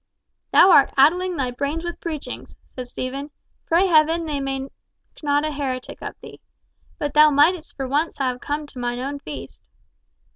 "Thou 0.51 0.71
art 0.71 0.91
addling 0.97 1.35
thy 1.37 1.51
brains 1.51 1.83
with 1.83 1.99
preachings!" 1.99 2.55
said 2.73 2.87
Stephen. 2.87 3.29
"Pray 3.67 3.85
Heaven 3.85 4.25
they 4.25 4.39
make 4.39 4.71
not 5.21 5.45
a 5.45 5.51
heretic 5.51 5.99
of 6.01 6.15
thee. 6.21 6.39
But 6.97 7.13
thou 7.13 7.29
mightest 7.29 7.75
for 7.75 7.87
once 7.87 8.17
have 8.17 8.41
come 8.41 8.65
to 8.65 8.79
mine 8.79 8.97
own 8.97 9.19
feast." 9.19 9.61